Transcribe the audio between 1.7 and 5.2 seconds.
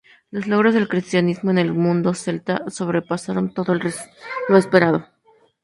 mundo celta sobrepasaron todo lo esperado.